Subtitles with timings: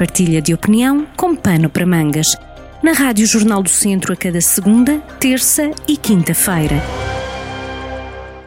[0.00, 2.34] partilha de opinião com pano para mangas.
[2.82, 6.82] Na Rádio Jornal do Centro a cada segunda, terça e quinta-feira.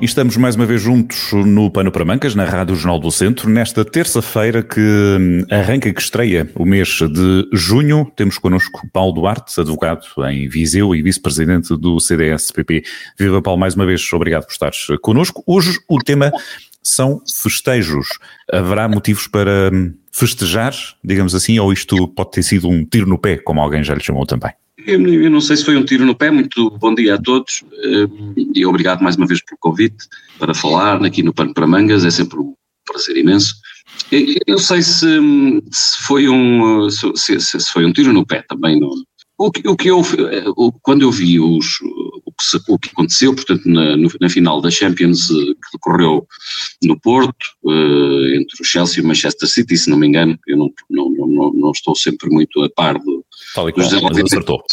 [0.02, 3.52] E estamos mais uma vez juntos no Pano para Mancas, na Rádio Jornal do Centro,
[3.52, 8.12] nesta terça-feira que hum, arranca, que estreia o mês de junho.
[8.16, 12.84] Temos connosco Paulo Duarte, advogado em Viseu e vice-presidente do CDS-PP.
[13.20, 15.44] Viva Paulo, mais uma vez, obrigado por estares connosco.
[15.46, 16.32] Hoje o tema
[16.84, 18.07] são festejos.
[18.52, 23.18] Haverá motivos para hum, festejar, digamos assim, ou isto pode ter sido um tiro no
[23.18, 24.51] pé, como alguém já lhe chamou também?
[24.86, 28.33] Eu, não sei se foi um tiro no pé, muito bom dia a todos hum,
[28.54, 30.07] e obrigado mais uma vez pelo convite
[30.38, 32.53] para falar aqui no Pano para Mangas, é sempre um
[32.86, 33.55] prazer imenso.
[34.11, 35.08] Eu não sei se,
[35.72, 38.80] se foi um se, se, foi um tiro no pé também.
[38.80, 38.89] Não.
[39.38, 40.02] O, que, o que eu,
[40.81, 45.30] quando eu vi os, o, que, o que aconteceu, portanto, na, na final da Champions
[45.30, 46.27] eh, que decorreu
[46.88, 50.58] no Porto, uh, entre o Chelsea e o Manchester City, se não me engano, eu
[50.58, 54.63] não, não, não, não estou sempre muito a par do, Tal e qual, mas acertou.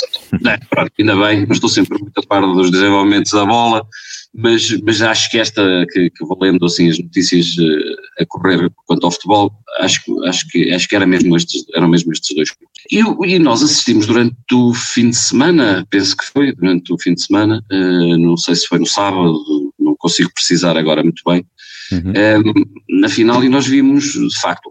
[0.46, 3.86] É, pronto, ainda bem, não estou sempre muito a par dos desenvolvimentos da bola,
[4.34, 9.04] mas, mas acho que esta, que, que valendo assim as notícias uh, a correr quanto
[9.04, 12.70] ao futebol, acho, acho, que, acho que era mesmo estes, eram mesmo estes dois clubes.
[12.90, 17.14] E, e nós assistimos durante o fim de semana, penso que foi durante o fim
[17.14, 19.42] de semana, uh, não sei se foi no sábado,
[19.78, 21.44] não consigo precisar agora muito bem,
[21.92, 22.12] uhum.
[22.50, 24.66] um, na final e nós vimos de facto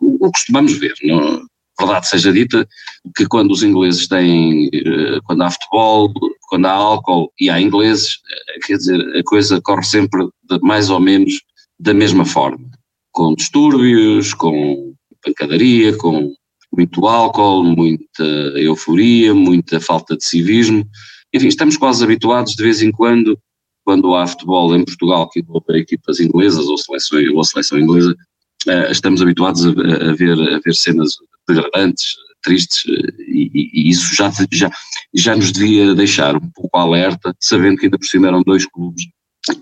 [0.00, 1.42] o, o costumamos ver, não,
[1.80, 2.68] verdade seja dita,
[3.16, 6.12] que quando os ingleses têm, eh, quando há futebol,
[6.48, 10.28] quando há álcool e há ingleses, eh, quer dizer, a coisa corre sempre
[10.62, 11.40] mais ou menos
[11.78, 12.68] da mesma forma,
[13.12, 16.32] com distúrbios, com pancadaria, com
[16.76, 18.24] muito álcool, muita
[18.56, 20.86] euforia, muita falta de civismo,
[21.32, 23.38] enfim, estamos quase habituados de vez em quando,
[23.84, 28.14] quando há futebol em Portugal que envolve equipas inglesas ou seleção, ou seleção inglesa,
[28.66, 31.14] eh, estamos habituados a, a, ver, a ver cenas
[31.48, 32.84] degradantes, tristes,
[33.26, 34.70] e, e, isso já, já,
[35.14, 39.04] já nos devia deixar um pouco alerta, sabendo que ainda por cima eram dois clubes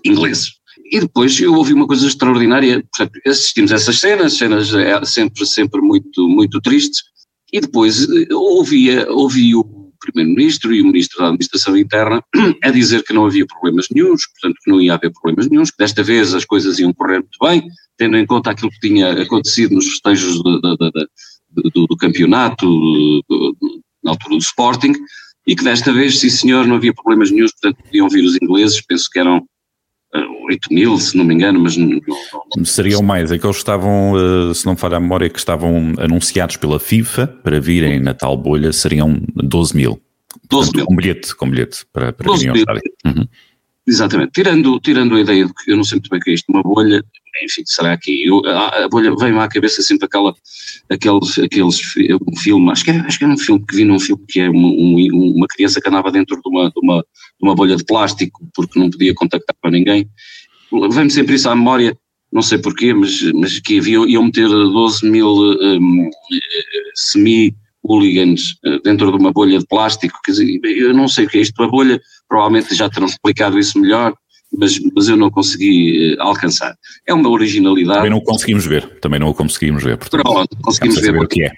[0.05, 0.53] ingleses.
[0.91, 5.45] E depois eu ouvi uma coisa extraordinária, portanto, assistimos a essas cenas, cenas é, sempre,
[5.45, 7.03] sempre muito, muito tristes,
[7.51, 9.63] e depois eh, ouvia, ouvi o
[9.99, 12.23] Primeiro-Ministro e o Ministro da Administração Interna
[12.63, 15.77] a dizer que não havia problemas nenhums, portanto que não ia haver problemas nenhums, que
[15.77, 17.63] desta vez as coisas iam correr muito bem,
[17.97, 20.59] tendo em conta aquilo que tinha acontecido nos festejos do,
[21.87, 22.67] do, campeonato,
[24.03, 24.93] na altura do Sporting,
[25.45, 28.81] e que desta vez, sim senhor, não havia problemas nenhums, portanto podiam vir os ingleses,
[28.85, 29.45] penso que eram
[30.13, 32.01] 8 mil, se não me engano, mas não,
[32.57, 36.57] não, Seriam mais, aqueles que estavam, uh, se não falha a memória, que estavam anunciados
[36.57, 40.01] pela FIFA para virem na tal bolha, seriam 12 mil.
[40.49, 40.85] 12 mil.
[40.85, 42.81] Com bilhete, com bilhete para, para virem ao estádio.
[43.05, 43.27] Uhum.
[43.89, 44.31] Exatamente.
[44.33, 46.45] Tirando, tirando a ideia de que eu não sei muito bem o que é isto,
[46.49, 47.03] uma bolha,
[47.43, 50.31] enfim, será que eu, a, bolha vem-me à cabeça sempre aquela,
[50.91, 51.79] aqueles, aqueles,
[52.27, 54.41] um filme, acho que, era, acho que era um filme que vi num filme que
[54.41, 57.75] é uma, um, uma criança que andava dentro de uma, de, uma, de uma bolha
[57.75, 60.07] de plástico porque não podia contactar com ninguém.
[60.91, 61.97] Vem-me sempre isso à memória,
[62.31, 66.11] não sei porquê, mas, mas que havia, iam meter 12 mil um,
[66.93, 71.29] semi hooligans eh, dentro de uma bolha de plástico, quer dizer, eu não sei o
[71.29, 74.13] que é isto, a bolha, provavelmente já terão explicado isso melhor,
[74.55, 76.75] mas, mas eu não consegui uh, alcançar.
[77.07, 77.97] É uma originalidade.
[77.97, 79.97] Também não o conseguimos ver, também não o conseguimos ver.
[79.97, 81.51] Portanto, Pronto, conseguimos ver porque é.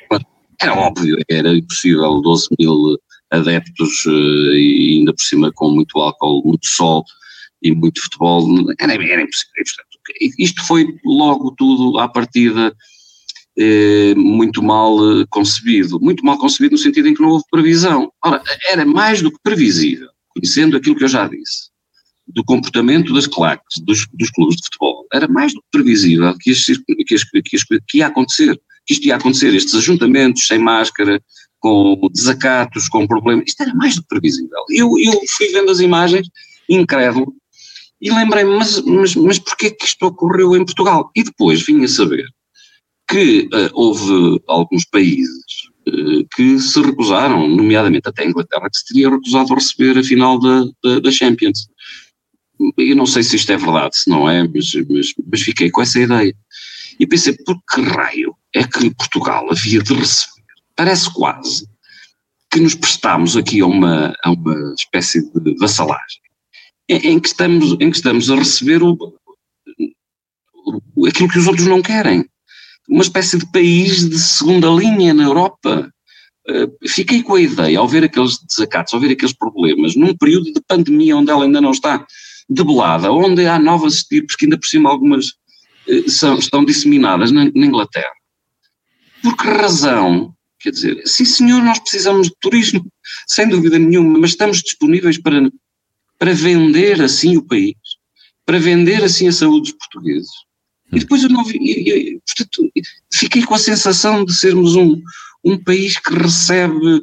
[0.62, 2.98] era óbvio, era impossível 12 mil
[3.32, 7.04] adeptos uh, e ainda por cima com muito álcool, muito sol
[7.64, 8.46] e muito futebol,
[8.80, 9.54] era, era impossível.
[9.56, 9.92] Portanto,
[10.38, 12.76] isto foi logo tudo à partida
[13.62, 16.00] eh, muito mal eh, concebido.
[16.00, 18.12] Muito mal concebido no sentido em que não houve previsão.
[18.26, 18.42] Ora,
[18.72, 21.70] era mais do que previsível, conhecendo aquilo que eu já disse,
[22.28, 26.50] do comportamento das claques, dos, dos clubes de futebol, era mais do que previsível que,
[26.50, 31.22] este, que, que, que ia acontecer, que isto ia acontecer, estes ajuntamentos sem máscara,
[31.60, 34.66] com desacatos, com problemas, isto era mais do que previsível.
[34.72, 36.28] Eu, eu fui vendo as imagens,
[36.68, 37.36] incrédulo,
[38.02, 41.12] e lembrei-me, mas, mas, mas porquê que isto ocorreu em Portugal?
[41.16, 42.26] E depois vim a saber
[43.12, 45.44] que uh, houve alguns países
[45.90, 50.04] uh, que se recusaram, nomeadamente até a Inglaterra, que se teria recusado a receber a
[50.04, 51.68] final da, da, da Champions.
[52.78, 55.82] Eu não sei se isto é verdade, se não é, mas, mas, mas fiquei com
[55.82, 56.34] essa ideia.
[57.00, 60.42] E pensei, por que raio é que Portugal havia de receber?
[60.76, 61.68] Parece quase
[62.50, 66.22] que nos prestámos aqui a uma, a uma espécie de vassalagem,
[66.88, 68.98] em, em, que, estamos, em que estamos a receber o,
[71.08, 72.26] aquilo que os outros não querem
[72.90, 75.92] uma espécie de país de segunda linha na Europa.
[76.50, 80.52] Uh, fiquei com a ideia, ao ver aqueles desacatos, ao ver aqueles problemas, num período
[80.52, 82.06] de pandemia onde ela ainda não está
[82.50, 85.28] debelada, onde há novas estirpes que ainda por cima algumas
[85.88, 88.12] uh, são, estão disseminadas na, na, Inglaterra.
[89.22, 90.34] por que razão?
[90.60, 92.86] Quer dizer, sim senhor, nós precisamos de turismo,
[93.28, 95.50] sem dúvida nenhuma, mas estamos disponíveis para,
[96.20, 97.76] para vender assim o país,
[98.46, 100.30] para vender assim a saúde dos portugueses.
[100.92, 101.58] E depois eu não vi,
[101.88, 102.72] eu, eu, portanto,
[103.14, 105.02] fiquei com a sensação de sermos um,
[105.44, 107.02] um país que recebe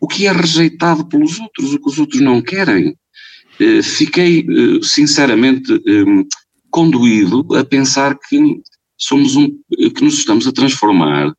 [0.00, 2.96] o que é rejeitado pelos outros, o que os outros não querem.
[3.60, 6.24] Eh, fiquei, eh, sinceramente, eh,
[6.70, 8.60] conduído a pensar que
[8.98, 9.48] somos um,
[9.94, 11.32] que nos estamos a transformar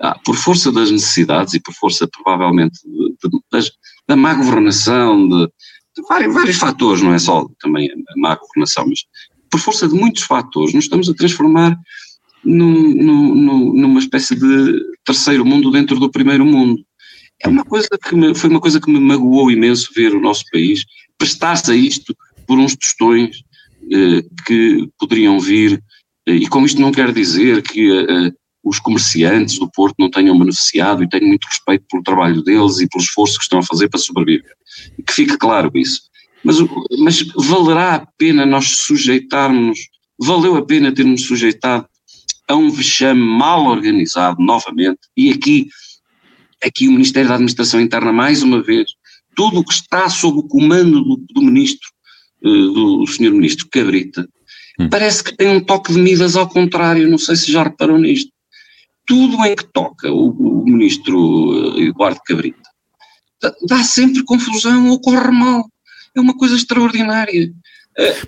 [0.00, 3.70] ah, por força das necessidades e por força provavelmente de, de, das,
[4.08, 8.86] da má governação, de, de vários, vários, fatores, não é só também a má governação,
[8.88, 9.00] mas
[9.50, 11.78] por força de muitos fatores, nos estamos a transformar
[12.44, 16.82] num, num, numa espécie de terceiro mundo dentro do primeiro mundo.
[17.40, 20.44] É uma coisa que me, foi uma coisa que me magoou imenso ver o nosso
[20.52, 20.84] país
[21.16, 22.16] prestar-se a isto
[22.46, 23.42] por uns tostões
[23.90, 25.82] eh, que poderiam vir,
[26.26, 30.38] eh, e com isto não quer dizer que eh, os comerciantes do Porto não tenham
[30.38, 33.88] beneficiado e tenho muito respeito pelo trabalho deles e pelo esforço que estão a fazer
[33.88, 34.52] para sobreviver.
[35.06, 36.02] Que fique claro isso.
[36.48, 36.56] Mas,
[36.98, 39.78] mas valerá a pena nós sujeitarmos,
[40.18, 41.86] valeu a pena termos sujeitado
[42.48, 45.68] a um vexame mal organizado novamente, e aqui,
[46.64, 48.92] aqui o Ministério da Administração Interna, mais uma vez,
[49.36, 51.86] tudo o que está sob o comando do, do ministro,
[52.42, 54.26] uh, do, do senhor ministro Cabrita,
[54.80, 54.88] hum.
[54.88, 58.32] parece que tem um toque de Midas ao contrário, não sei se já reparou nisto.
[59.06, 62.68] Tudo em que toca o, o ministro eh, Eduardo Cabrita
[63.66, 65.68] dá sempre confusão, ocorre mal.
[66.16, 67.52] É uma coisa extraordinária.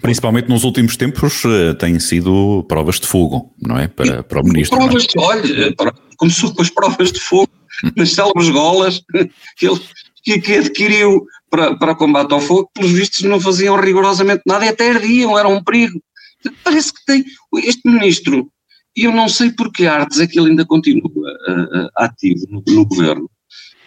[0.01, 3.87] Principalmente nos últimos tempos uh, têm sido provas de fogo, não é?
[3.87, 4.77] Para, para o ministro.
[4.77, 4.81] É?
[4.81, 5.75] Provas de, olha,
[6.17, 7.51] começou com as provas de fogo
[7.97, 9.01] nas célebres golas
[9.57, 9.81] que ele
[10.23, 14.69] que, que adquiriu para, para combate ao fogo, pelos vistos não faziam rigorosamente nada e
[14.69, 16.01] até ardiam, eram um perigo.
[16.65, 17.25] Parece que tem
[17.57, 18.51] este ministro,
[18.97, 22.47] e eu não sei por que artes é que ele ainda continua uh, uh, ativo
[22.49, 23.31] no, no governo.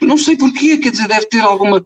[0.01, 1.85] Não sei porquê, quer dizer, deve ter alguma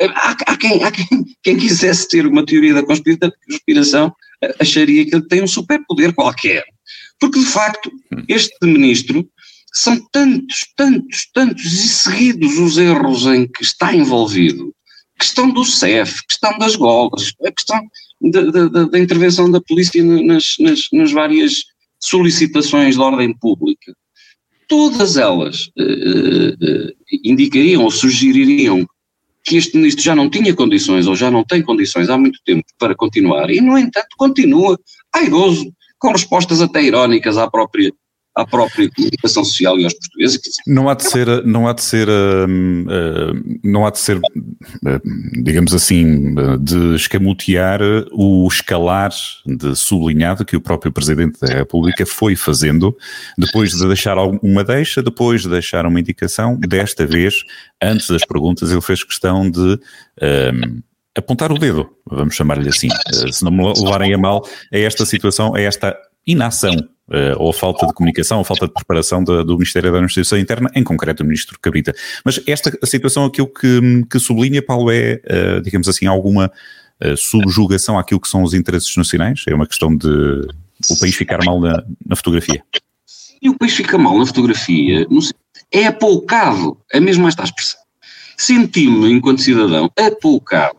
[0.00, 1.06] Há, há, quem, há quem,
[1.42, 4.12] quem, quisesse ter uma teoria da conspiração
[4.60, 6.64] acharia que ele tem um superpoder qualquer.
[7.18, 7.90] Porque, de facto,
[8.28, 9.28] este ministro
[9.72, 14.72] são tantos, tantos, tantos e seguidos os erros em que está envolvido.
[15.18, 17.80] Questão do CEF, questão das golas, a questão
[18.20, 21.64] da, da, da intervenção da polícia nas, nas, nas, várias
[22.00, 23.92] solicitações de ordem pública.
[24.68, 28.86] Todas elas eh, eh, indicariam ou sugeririam
[29.48, 32.64] que este ministro já não tinha condições ou já não tem condições há muito tempo
[32.78, 34.78] para continuar e, no entanto, continua
[35.14, 37.90] airoso, com respostas até irónicas à própria
[38.38, 40.40] à própria comunicação social e aos portugueses.
[40.64, 45.42] Não há de ser, não há de ser, hum, hum, não há de ser, hum,
[45.42, 47.80] digamos assim, de escamotear
[48.12, 49.10] o escalar
[49.44, 52.96] de sublinhado que o próprio Presidente da República foi fazendo
[53.36, 57.44] depois de deixar uma deixa, depois de deixar uma indicação, desta vez,
[57.82, 59.80] antes das perguntas, ele fez questão de
[60.22, 60.80] um,
[61.18, 65.04] apontar o dedo, vamos chamar-lhe assim, eh, se não me levarem a mal, a esta
[65.04, 65.96] situação, a esta
[66.28, 66.74] inação
[67.08, 70.70] uh, ou falta de comunicação, ou falta de preparação do, do Ministério da Administração Interna,
[70.74, 71.94] em concreto o Ministro Cabrita.
[72.24, 76.52] Mas esta situação, aquilo que, que sublinha, Paulo, é, uh, digamos assim, alguma
[77.02, 79.44] uh, subjugação àquilo que são os interesses nacionais?
[79.48, 80.08] É uma questão de
[80.90, 82.62] o país ficar mal na, na fotografia?
[83.40, 85.06] E o país fica mal na fotografia,
[85.72, 87.80] é apoucado, é mesmo esta expressão.
[88.36, 90.77] Senti-me, enquanto cidadão, apoucado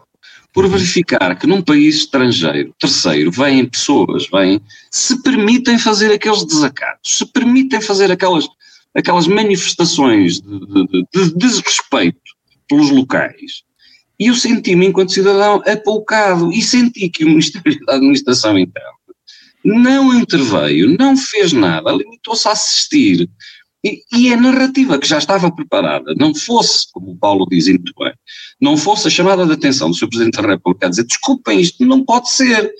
[0.53, 7.17] por verificar que num país estrangeiro, terceiro, vêm pessoas, vêm, se permitem fazer aqueles desacatos,
[7.17, 8.47] se permitem fazer aquelas,
[8.95, 12.19] aquelas manifestações de, de, de desrespeito
[12.67, 13.63] pelos locais.
[14.19, 18.99] E eu senti-me, enquanto cidadão, apoucado e senti que o Ministério da Administração Interna
[19.63, 23.29] não interveio, não fez nada, limitou-se a assistir
[23.83, 27.93] e, e, a narrativa que já estava preparada não fosse, como o Paulo diz muito
[27.97, 28.13] bem,
[28.59, 30.09] não fosse a chamada de atenção do Sr.
[30.09, 32.73] Presidente da República a dizer desculpem, isto não pode ser,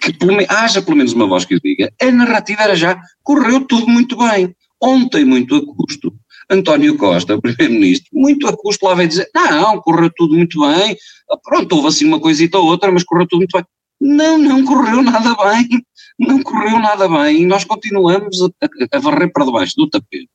[0.00, 3.64] que pelo, haja pelo menos uma voz que o diga, a narrativa era já, correu
[3.64, 4.54] tudo muito bem.
[4.82, 6.12] Ontem, muito a custo,
[6.50, 10.96] António Costa, Primeiro-Ministro, muito a custo lá veio dizer, não, correu tudo muito bem,
[11.44, 13.64] pronto, houve assim uma coisita ou outra, mas correu tudo muito bem.
[14.00, 15.68] Não, não correu nada bem,
[16.18, 18.48] não correu nada bem e nós continuamos a,
[18.96, 20.28] a varrer para debaixo do tapete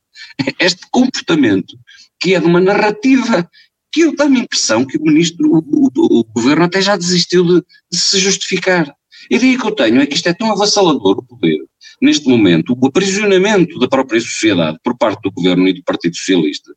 [0.60, 1.77] este comportamento,
[2.19, 3.50] que é de uma narrativa
[3.91, 7.45] que eu dá-me a impressão que o ministro, o, o, o, governo até já desistiu
[7.45, 8.89] de, de se justificar.
[8.89, 11.60] A ideia que eu tenho é que isto é tão avassalador o poder,
[12.01, 16.74] neste momento, o aprisionamento da própria sociedade por parte do governo e do Partido Socialista,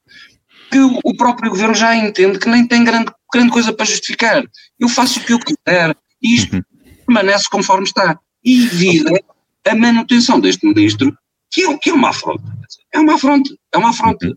[0.70, 4.44] que o, o próprio governo já entende que nem tem grande, grande coisa para justificar.
[4.78, 6.62] Eu faço o que eu quiser e isto uhum.
[7.06, 8.18] permanece conforme está.
[8.44, 9.10] E vira
[9.66, 11.12] a manutenção deste ministro,
[11.50, 12.57] que é, que é uma afronta.
[12.94, 14.28] É uma afronta, é uma afronta.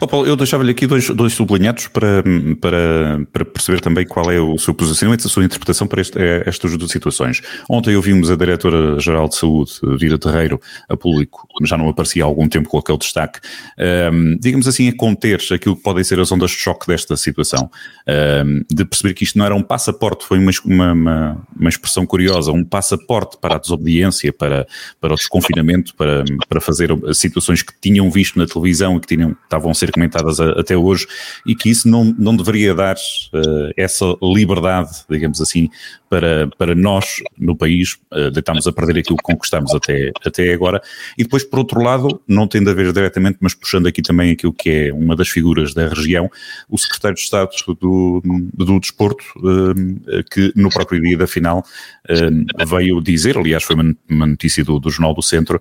[0.00, 2.22] Oh Paulo, eu deixava-lhe aqui dois, dois sublinhados para,
[2.60, 6.42] para, para perceber também qual é o seu posicionamento, a sua interpretação para este, eh,
[6.46, 7.40] estas duas situações.
[7.68, 12.48] Ontem ouvimos a Diretora-Geral de Saúde, Vida Terreiro, a público, já não aparecia há algum
[12.48, 13.40] tempo com aquele destaque,
[13.78, 17.16] um, ehm, digamos assim, a conter aquilo que podem ser as ondas de choque desta
[17.16, 17.70] situação,
[18.08, 22.04] um, ehm, de perceber que isto não era um passaporte, foi uma, uma, uma, expressão
[22.04, 24.66] curiosa, um passaporte para a desobediência, para,
[25.00, 29.36] para o desconfinamento, para, para fazer situações que tinham visto na televisão e que tinham,
[29.52, 31.06] estavam a ser comentadas a, até hoje
[31.46, 35.68] e que isso não, não deveria dar uh, essa liberdade, digamos assim,
[36.12, 40.82] para, para nós no país uh, deitarmos a perder aquilo que conquistamos até, até agora.
[41.16, 44.52] E depois, por outro lado, não tendo a ver diretamente, mas puxando aqui também aquilo
[44.52, 46.30] que é uma das figuras da região,
[46.68, 51.64] o secretário de Estado do, do Desporto, uh, que no próprio dia da final
[52.10, 55.58] uh, veio dizer, aliás, foi uma, notícia do, do Jornal do Centro,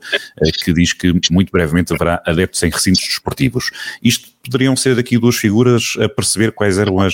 [0.65, 3.71] que diz que muito brevemente haverá adeptos em recintos desportivos.
[4.01, 7.13] Isto poderiam ser daqui duas figuras a perceber quais eram as,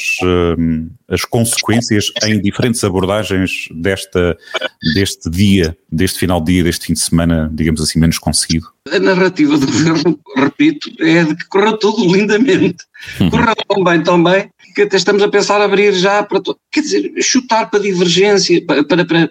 [1.09, 4.37] as consequências em diferentes abordagens desta,
[4.93, 8.67] deste dia, deste final de dia, deste fim de semana, digamos assim, menos conseguido?
[8.91, 12.85] A narrativa do governo, repito, é de que correu tudo lindamente.
[13.19, 13.29] Uhum.
[13.29, 16.41] Correu tão bem, tão bem, que até estamos a pensar abrir já para.
[16.71, 19.29] Quer dizer, chutar para divergência, para, para, para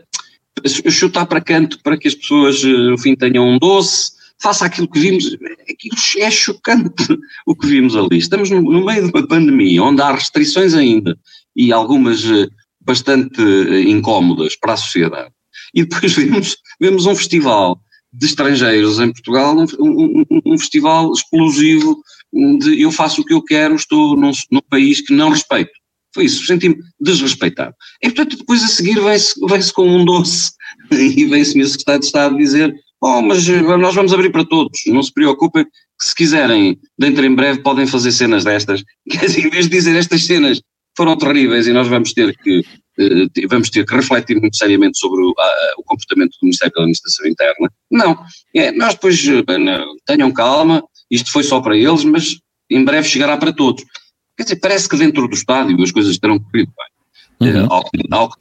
[0.91, 4.89] chutar para canto para que as pessoas, eh, no fim, tenham um doce face àquilo
[4.89, 8.19] que vimos, aquilo é chocante o que vimos ali.
[8.19, 11.19] Estamos no, meio de uma pandemia onde há restrições ainda
[11.55, 12.49] e algumas eh,
[12.81, 15.31] bastante eh, incómodas para a sociedade.
[15.75, 17.81] E depois vemos, vemos um festival
[18.13, 22.01] de estrangeiros em Portugal, um, um, um festival explosivo
[22.33, 25.71] de eu faço o que eu quero, estou num, num país que não respeito.
[26.15, 27.75] Foi isso, senti-me desrespeitado.
[28.03, 30.53] E portanto depois a seguir vem-se vem com um doce
[30.93, 34.83] e vem-se o secretário de Estado dizer Oh, mas eh, nós vamos abrir para todos,
[34.87, 38.83] não se preocupem, que se quiserem, dentro em breve, podem fazer cenas destas.
[39.09, 40.61] Quer dizer, em vez de dizer estas cenas
[40.97, 45.21] foram terríveis e nós vamos ter que, uh, vamos ter que refletir muito seriamente sobre
[45.21, 45.35] o, uh,
[45.79, 48.19] o, comportamento do Ministério da Administração Interna, não.
[48.55, 49.45] É, nós depois, uh,
[50.07, 52.39] tenham calma, isto foi só para eles, mas
[52.71, 53.85] em breve chegará para todos.
[54.37, 57.53] Quer dizer, parece que dentro do estádio as coisas terão corrido bem.
[57.53, 57.67] Uhum.
[57.71, 58.35] Algo, algo,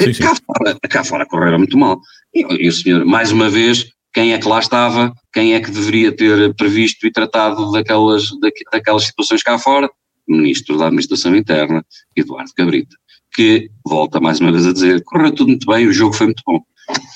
[0.00, 0.22] sim, sim.
[0.22, 2.00] Cá, fora, cá fora correram muito mal.
[2.36, 5.70] E, e o senhor, mais uma vez, quem é que lá estava, quem é que
[5.70, 8.28] deveria ter previsto e tratado daquelas,
[8.70, 9.88] daquelas situações cá fora?
[10.28, 11.82] Ministro da Administração Interna,
[12.14, 12.94] Eduardo Cabrita,
[13.34, 16.42] que volta mais uma vez a dizer, correu tudo muito bem, o jogo foi muito
[16.46, 16.60] bom.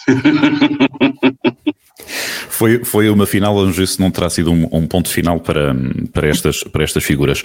[2.49, 5.75] Foi, foi uma final onde isso não terá sido um, um, ponto final para,
[6.12, 7.43] para, estas, para estas figuras?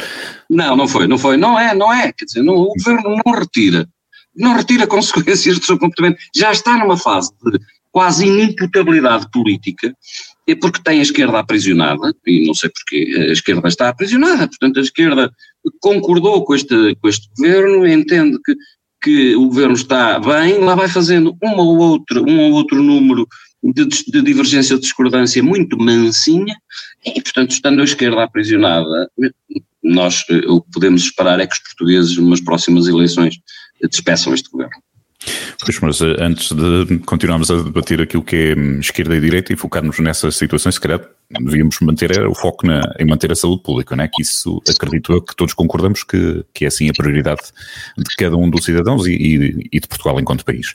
[0.50, 3.34] Não, não foi, não foi, não é, não é, quer dizer, não, o governo não
[3.34, 3.88] retira
[4.36, 6.18] não retira consequências do seu comportamento.
[6.36, 7.60] Já está numa fase de
[7.92, 9.96] quase inimputabilidade política,
[10.46, 14.80] é porque tem a esquerda aprisionada, e não sei porque a esquerda está aprisionada, portanto
[14.80, 15.32] a esquerda
[15.80, 18.56] concordou com este, com este governo, entende que,
[19.01, 23.25] que o governo está bem, lá vai fazendo uma ou outra, um ou outro número
[23.63, 26.56] de, de divergência ou discordância muito mansinha,
[27.06, 29.10] e portanto estando a esquerda aprisionada,
[29.82, 33.38] nós eh, o que podemos esperar é que os portugueses, nas próximas eleições,
[33.82, 34.74] despeçam este governo.
[35.63, 39.53] Pois, mas eh, antes de continuarmos a debater aquilo que é hum, esquerda e direita
[39.53, 43.63] e focarmos nessas situações, se calhar devíamos manter o foco na, em manter a saúde
[43.63, 44.08] pública, né?
[44.12, 47.41] que isso acredito eu que todos concordamos que, que é assim a prioridade
[47.98, 50.74] de cada um dos cidadãos e, e, e de Portugal enquanto país.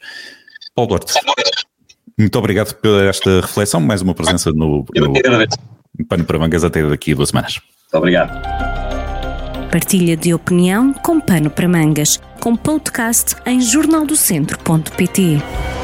[0.75, 1.14] Paulo Duarte,
[2.19, 7.12] muito obrigado pela esta reflexão, mais uma presença no, no Pano para Mangas até daqui
[7.12, 7.61] a duas semanas.
[7.61, 8.40] Muito obrigado.
[9.71, 15.79] Partilha de opinião com pano para mangas, com podcast em jornaldocentro.pt.